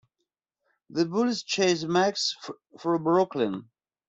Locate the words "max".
1.83-2.35